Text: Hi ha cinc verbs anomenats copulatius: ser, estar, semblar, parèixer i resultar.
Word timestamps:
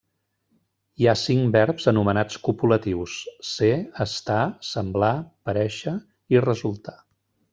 Hi 1.01 1.05
ha 1.09 1.13
cinc 1.23 1.51
verbs 1.55 1.85
anomenats 1.91 2.39
copulatius: 2.47 3.19
ser, 3.51 3.69
estar, 4.07 4.39
semblar, 4.71 5.13
parèixer 5.51 5.97
i 6.37 6.45
resultar. 6.49 6.99